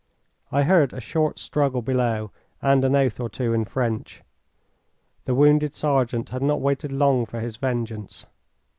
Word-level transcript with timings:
I 0.51 0.63
heard 0.63 0.93
a 0.93 0.99
short 0.99 1.37
struggle 1.37 1.83
below 1.83 2.31
and 2.59 2.83
an 2.83 2.95
oath 2.95 3.19
or 3.19 3.29
two 3.29 3.53
in 3.53 3.65
French. 3.65 4.23
The 5.25 5.35
wounded 5.35 5.75
sergeant 5.75 6.29
had 6.29 6.41
not 6.41 6.59
waited 6.59 6.91
long 6.91 7.27
for 7.27 7.39
his 7.39 7.57
vengeance. 7.57 8.25